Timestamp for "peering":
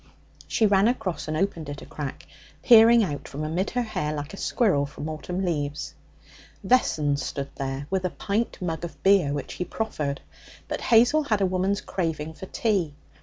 2.63-3.03